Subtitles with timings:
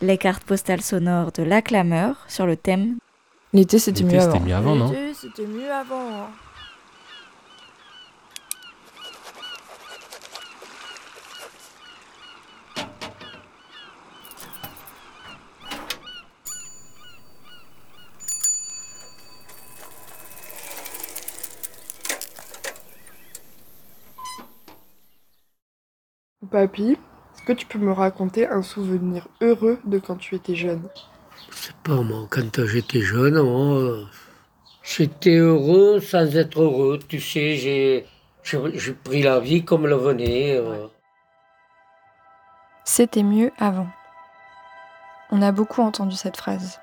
[0.00, 2.98] Les cartes postales sonores de La Clameur sur le thème
[3.52, 4.32] L'été, c'était mieux avant.
[4.32, 6.08] c'était mieux avant, non L'été, C'était mieux avant.
[6.24, 6.28] hein.
[26.50, 26.96] Papy,
[27.44, 30.82] que tu peux me raconter un souvenir heureux de quand tu étais jeune?
[31.50, 34.04] Je sais pas, moi, quand j'étais jeune, moi, euh,
[34.82, 36.98] j'étais heureux sans être heureux.
[37.06, 38.06] Tu sais, j'ai,
[38.42, 40.56] j'ai, j'ai pris la vie comme elle venait.
[40.56, 40.86] euh.
[42.84, 43.88] C'était mieux avant.
[45.30, 46.80] On a beaucoup entendu cette phrase.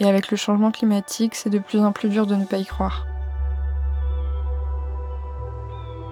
[0.00, 2.64] Et avec le changement climatique, c'est de plus en plus dur de ne pas y
[2.64, 3.06] croire.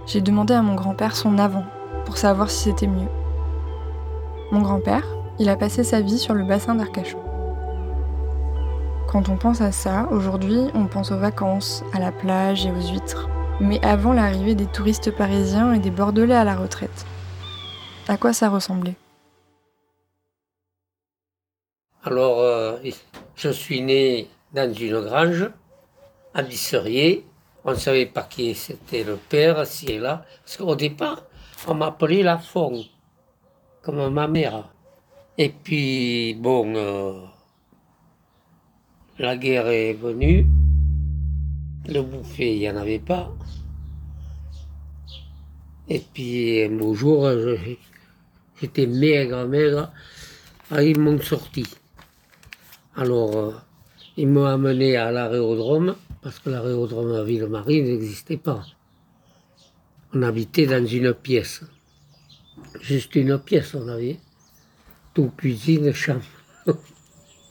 [0.07, 1.65] J'ai demandé à mon grand-père son avant
[2.05, 3.09] pour savoir si c'était mieux.
[4.53, 5.05] Mon grand-père,
[5.41, 7.19] il a passé sa vie sur le bassin d'Arcachon.
[9.09, 12.93] Quand on pense à ça, aujourd'hui, on pense aux vacances, à la plage et aux
[12.93, 13.29] huîtres.
[13.61, 17.07] Mais avant l'arrivée des touristes parisiens et des Bordelais à la retraite.
[18.07, 18.95] À quoi ça ressemblait?
[22.05, 22.77] Alors, euh,
[23.35, 25.51] je suis né dans une grange,
[26.35, 27.27] à Bisserier.
[27.65, 30.25] On ne savait pas qui c'était le père, si et là.
[30.45, 31.25] Parce qu'au départ,
[31.67, 32.85] on m'appelait la Fond,
[33.87, 34.69] comme ma mère.
[35.39, 37.21] Et puis, bon, euh,
[39.21, 40.45] la guerre est venue.
[41.87, 43.33] Le bouffet, il n'y en avait pas.
[45.89, 47.31] Et puis, un beau jour,
[48.61, 49.93] j'étais maigre, maigre.
[50.73, 51.65] Ah, ils m'ont sorti.
[52.97, 53.53] Alors, euh,
[54.17, 58.67] ils m'ont amené à l'aérodrome, parce que l'aérodrome à Ville-Marie n'existait pas.
[60.13, 61.63] On habitait dans une pièce.
[62.81, 64.19] Juste une pièce, on avait.
[65.15, 66.23] Tout cuisine, chambre.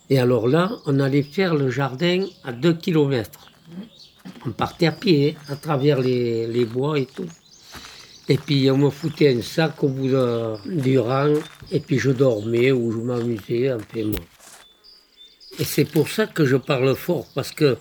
[0.10, 3.52] Et alors là, on allait faire le jardin à deux kilomètres.
[4.46, 7.28] On partait à pied, hein, à travers les, bois et tout.
[8.28, 10.10] Et puis on me foutait un sac au bout
[10.66, 11.34] du rang,
[11.72, 14.20] et puis je dormais ou je m'amusais un peu moi.
[15.60, 17.78] Et c'est pour ça que je parle fort, parce que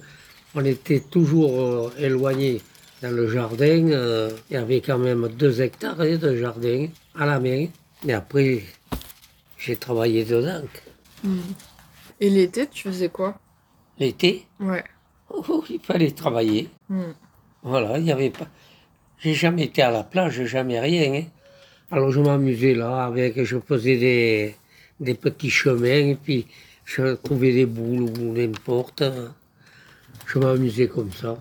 [0.55, 2.61] on était toujours euh, éloignés
[3.05, 3.89] dans le jardin.
[3.91, 6.87] euh, il y avait quand même deux hectares de jardin
[7.19, 7.67] à la main.
[8.07, 8.63] Et après,
[9.59, 10.63] j'ai travaillé dedans.
[12.21, 13.39] Et l'été, tu faisais quoi?
[13.99, 14.85] L'été, Ouais.
[15.31, 16.69] oh, il fallait travailler.
[16.89, 17.13] Hmm.
[17.63, 18.49] Voilà, il n'y avait pas.
[19.19, 21.15] J'ai jamais été à la plage, jamais rien.
[21.15, 21.25] hein.
[21.91, 24.55] Alors je m'amusais là avec, je faisais des,
[25.01, 26.47] des petits chemins, et puis
[26.85, 29.05] je trouvais des boules ou n'importe.
[30.27, 31.37] Je m'amusais comme ça.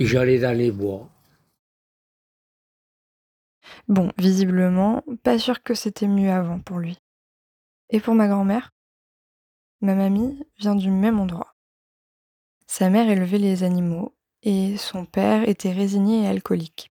[0.00, 1.10] J'allais dans les bois.
[3.86, 6.98] Bon, visiblement, pas sûr que c'était mieux avant pour lui.
[7.90, 8.70] Et pour ma grand-mère?
[9.82, 11.54] Ma mamie vient du même endroit.
[12.66, 16.90] Sa mère élevait les animaux et son père était résigné et alcoolique.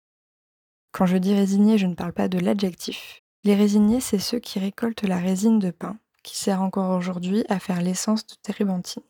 [0.91, 3.23] Quand je dis résigné, je ne parle pas de l'adjectif.
[3.43, 7.57] Les résignés, c'est ceux qui récoltent la résine de pin, qui sert encore aujourd'hui à
[7.57, 9.03] faire l'essence de térébenthine.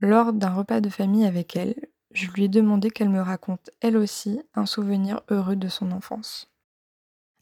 [0.00, 1.74] Lors d'un repas de famille avec elle,
[2.14, 6.50] je lui ai demandé qu'elle me raconte elle aussi un souvenir heureux de son enfance.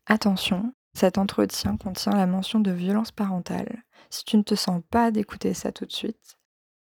[0.07, 3.83] Attention, cet entretien contient la mention de violence parentale.
[4.11, 6.37] Si tu ne te sens pas d'écouter ça tout de suite,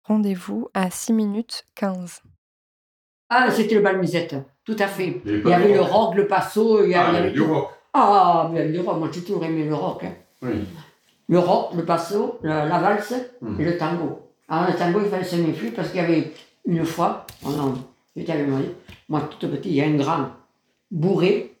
[0.03, 2.21] rendez-vous à 6 minutes 15.
[3.29, 5.21] Ah, c'était le bal musette, tout à fait.
[5.25, 6.15] Il y avait le rock.
[6.15, 7.53] le passo, il y Ah, avait, il y avait du tout.
[7.53, 7.69] rock.
[7.93, 10.03] Ah, mais le rock, moi j'ai toujours aimé le rock.
[10.03, 10.13] hein.
[10.41, 10.67] Oui.
[11.27, 13.59] Le rock, le passo, la, la valse Mhm.
[13.61, 14.31] et le tango.
[14.47, 16.31] Alors le tango, il fallait se méfier parce qu'il y avait
[16.65, 17.73] une fois, pendant,
[18.15, 18.59] j'étais avec moi,
[19.09, 20.29] moi tout petit, il y a un grand
[20.91, 21.55] bourré,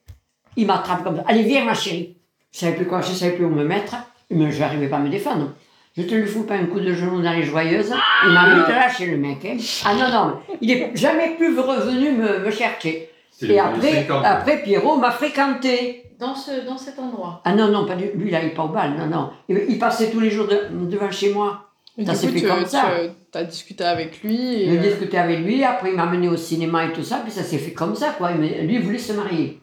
[0.57, 1.23] il m'attrape comme ça.
[1.27, 2.17] Allez, viens ma chérie.
[2.51, 3.95] Je savais plus quoi, je savais plus où me mettre,
[4.29, 5.51] mais je n'arrivais pas à me défendre.
[5.97, 7.93] Je te lui fous pas un coup de genou dans les joyeuses,
[8.25, 9.45] il m'a vite lâché le mec.
[9.45, 9.57] hein.
[9.85, 13.09] Ah non, non, il est jamais plus revenu me, me chercher.
[13.41, 14.25] Et après, 50.
[14.25, 16.01] après, Pierrot m'a fréquenté.
[16.19, 17.41] Dans, ce, dans cet endroit.
[17.43, 19.29] Ah non, non, pas du, lui, il n'allait pas au bal, non, non.
[19.49, 21.64] Il, il passait tous les jours de- devant chez moi.
[21.97, 22.91] Et Ça du s'est coup, fait tu, comme ça.
[23.33, 24.35] as discuté avec lui.
[24.63, 27.19] Et, Je euh, discutais avec lui, après il m'a amené au cinéma et tout ça,
[27.23, 28.33] puis ça s'est fait comme ça, quoi.
[28.33, 29.59] Mais lui, il voulait se marier.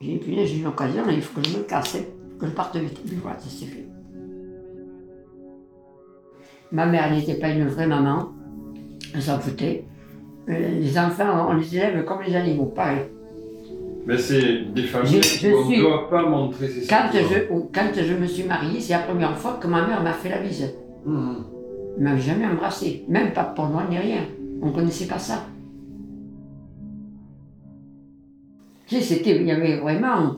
[0.00, 2.04] J'ai dit, punaise, j'ai une occasion, il faut que je me casse, hein,
[2.38, 3.00] que je parte vite.
[3.04, 3.84] Puis voilà, ça s'est fait.
[6.72, 8.30] Ma mère n'était pas une vraie maman,
[9.14, 9.84] elle s'en foutait.
[10.48, 12.98] Euh, Les enfants, on les élève comme les animaux, pareil.
[14.06, 17.38] Mais c'est des familles Je- je où on ne doit pas montrer ses Quand je,
[17.72, 20.38] quand je me suis mariée, c'est la première fois que ma mère m'a fait la
[20.38, 20.74] bise.
[21.04, 21.44] Mhm.
[21.96, 24.22] Elle m'avait jamais embrassé, même pas pour moi ni rien.
[24.60, 25.46] On ne connaissait pas ça.
[28.90, 30.36] Il y avait vraiment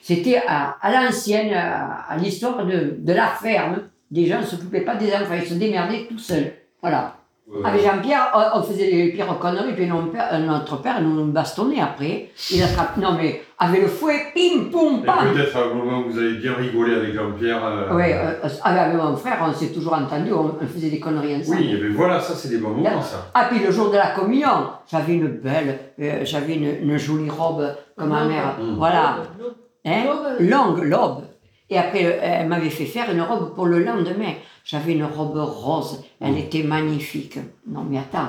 [0.00, 3.88] C'était à, l'ancienne, à, l'histoire de, la ferme.
[4.10, 6.52] Des gens ne s'occupaient pas des enfants, ils se démerdaient tout seuls.
[6.80, 7.16] Voilà.
[7.52, 11.24] Euh, Avec Jean-Pierre, on, on faisait les pires conneries, puis notre père, notre père nous
[11.26, 12.30] bastonnait après.
[12.52, 15.16] Il attrape, non mais, avec le fouet, pim, poum, et pam.
[15.34, 17.62] peut-être à un moment où vous avez bien rigolé avec Jean-Pierre.
[17.64, 21.36] euh, Oui, euh, avec mon frère, on s'est toujours entendu, on, on faisait des conneries
[21.36, 21.58] ensemble.
[21.58, 23.26] Oui, mais voilà, ça c'est des bons moments, ça.
[23.34, 27.28] Ah, puis le jour de la communion, j'avais une belle, euh, j'avais une, une jolie
[27.28, 28.56] robe comme ma mère.
[28.78, 29.16] Voilà.
[29.38, 29.52] L'aube,
[29.84, 30.04] Hein?
[30.06, 30.48] l'aube.
[30.48, 31.22] Longue, l'aube.
[31.72, 34.34] Et après, euh, elle m'avait fait faire une robe pour le lendemain.
[34.62, 36.04] J'avais une robe rose.
[36.20, 37.38] Elle était magnifique.
[37.66, 38.28] Non, mais attends.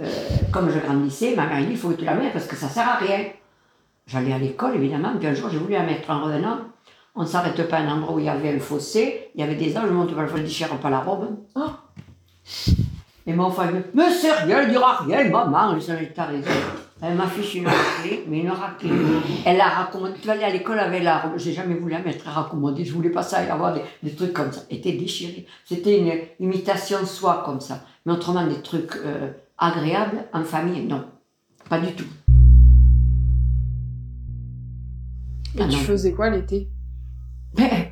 [0.00, 0.06] Euh,
[0.52, 2.68] comme je grandissais, ma mère dit il faut que tu la mettes parce que ça
[2.68, 3.24] sert à rien.
[4.06, 5.10] J'allais à l'école, évidemment.
[5.18, 6.58] Puis un jour, j'ai voulu la mettre en revenant.
[7.16, 9.28] On ne s'arrête pas à un endroit où il y avait un fossé.
[9.34, 9.88] Il y avait des arbres.
[9.88, 11.36] Je monte pas le fossé, je pas la robe.
[13.26, 15.76] Et mon frère me dit Mais sérieux, elle dira rien, maman.
[15.80, 15.90] Je
[16.22, 16.50] raison.
[17.00, 18.90] Elle m'a fichu une raclée, mais une raclée.
[19.44, 20.14] Elle a raccommodé.
[20.20, 21.32] Tu vas aller à l'école avec la.
[21.36, 22.84] J'ai jamais voulu la mettre raccommodée.
[22.84, 24.62] Je voulais pas ça y avoir des, des trucs comme ça.
[24.68, 25.46] Elle était déchirée.
[25.64, 26.12] C'était une
[26.44, 27.84] imitation soi comme ça.
[28.04, 31.04] Mais autrement, des trucs euh, agréables en famille, non.
[31.70, 32.04] Pas du tout.
[35.56, 35.82] Et Ah tu non.
[35.82, 36.68] faisais quoi l'été?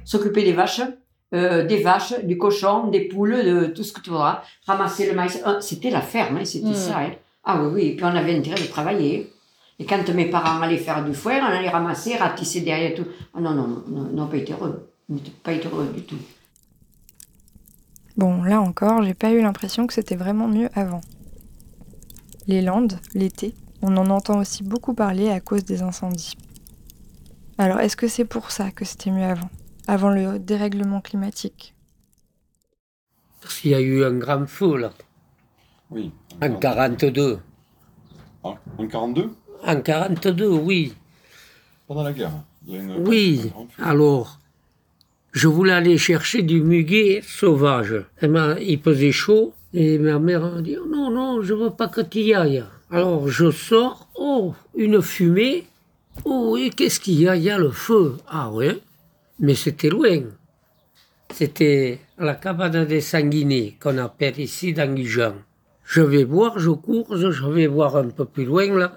[0.04, 0.82] S'occuper des vaches,
[1.34, 4.42] euh, des vaches, des cochons, des poules, de tout ce que tu voudras.
[4.66, 5.40] Ramasser le maïs.
[5.46, 6.74] Euh, C'était la ferme, hein, c'était Mm.
[6.74, 6.98] ça.
[6.98, 7.10] hein.
[7.46, 7.82] Ah oui, oui.
[7.88, 9.32] Et puis on avait intérêt de travailler.
[9.78, 13.06] Et quand mes parents allaient faire du foin, on allait ramasser, ratisser derrière tout.
[13.34, 14.90] Ah non, non, non, non, pas été heureux.
[15.42, 16.18] Pas été heureux du tout.
[18.16, 21.02] Bon, là encore, j'ai pas eu l'impression que c'était vraiment mieux avant.
[22.46, 26.36] Les Landes, l'été, on en entend aussi beaucoup parler à cause des incendies.
[27.58, 29.50] Alors, est-ce que c'est pour ça que c'était mieux avant
[29.86, 31.74] Avant le dérèglement climatique?
[33.42, 34.92] Parce qu'il y a eu un grand feu, là,
[35.90, 36.10] Oui.
[36.42, 37.38] en 42.
[38.44, 39.30] Ah, en 42
[39.64, 40.94] En 42, oui.
[41.86, 42.32] Pendant la guerre.
[42.66, 44.38] il y a une- Oui, alors,
[45.32, 48.04] je voulais aller chercher du muguet sauvage.
[48.20, 51.70] Et ma- il faisait chaud, et ma mère a dit Oh Non, non, je veux
[51.70, 52.64] pas que tu y ailles.
[52.90, 55.64] Alors je sors, oh, une fumée.
[56.24, 57.36] Oh, et qu'est-ce qu'il y a?
[57.36, 58.16] Il y a le feu.
[58.28, 58.78] Ah ouais,
[59.38, 60.20] mais c'était loin.
[61.32, 65.34] C'était à la cabane des sanguinés, qu'on appelle ici dans Gujan.
[65.86, 68.96] Je vais voir, je cours, je vais voir un peu plus loin là.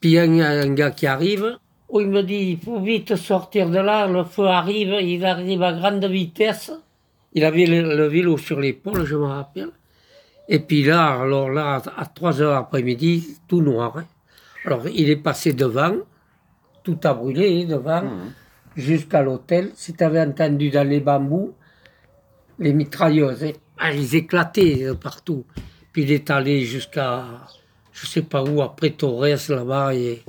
[0.00, 1.56] Puis il y a un, gars qui arrive.
[1.88, 5.62] Oh, il me dit, il faut vite sortir de là, le feu arrive, il arrive
[5.62, 6.70] à grande vitesse.
[7.32, 9.70] Il avait le, le vélo sur l'épaule, je me rappelle.
[10.48, 13.96] Et puis là, alors là, à 3 heures après-midi, tout noir.
[13.98, 14.06] hein.
[14.64, 15.94] Alors il est passé devant,
[16.84, 18.32] tout a brûlé hein, devant, Mhm.
[18.76, 19.70] jusqu'à l'hôtel.
[19.74, 21.52] Si tu avais entendu dans les bambous,
[22.58, 25.44] les mitrailleuses, hein, ah, ils éclataient euh, partout.
[25.92, 27.24] Puis il est allé jusqu'à,
[27.92, 29.94] je sais pas où, après Torres, là-bas.
[29.94, 30.22] Et,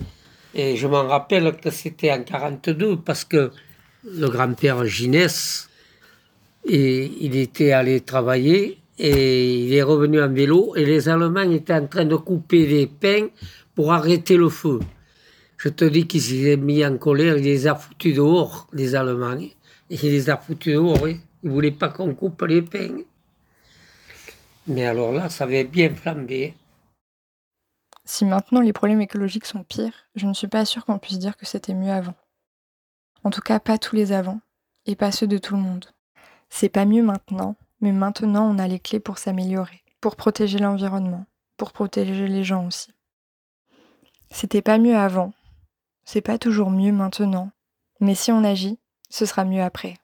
[0.56, 3.52] je m'en rappelle que c'était en 42, parce que
[4.04, 5.70] le grand-père Ginès,
[6.66, 11.74] et il était allé travailler, et il est revenu en vélo, et les Allemands étaient
[11.74, 13.28] en train de couper les pins
[13.76, 14.80] pour arrêter le feu.
[15.58, 19.38] Je te dis qu'ils s'est mis en colère, il les a foutus dehors, les Allemands.
[19.90, 22.98] il les a foutus dehors, ils ne voulaient pas qu'on coupe les pins.
[24.68, 26.56] Mais alors là, ça avait bien flambé.
[28.06, 31.38] Si maintenant les problèmes écologiques sont pires, je ne suis pas sûre qu'on puisse dire
[31.38, 32.16] que c'était mieux avant.
[33.24, 34.40] En tout cas, pas tous les avant,
[34.86, 35.86] et pas ceux de tout le monde.
[36.50, 41.26] C'est pas mieux maintenant, mais maintenant on a les clés pour s'améliorer, pour protéger l'environnement,
[41.58, 42.92] pour protéger les gens aussi.
[44.32, 45.34] C'était pas mieux avant,
[46.04, 47.52] c'est pas toujours mieux maintenant,
[48.00, 49.98] mais si on agit, ce sera mieux après.